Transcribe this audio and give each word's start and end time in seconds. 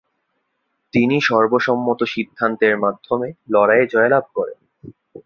তিনি 0.93 1.17
সর্বসম্মত 1.21 1.99
সিদ্ধান্তের 2.05 2.75
মাধ্যমে 2.77 3.27
লড়াইয়ে 3.49 3.85
জয়লাভ 3.85 4.25
করেন। 4.35 4.59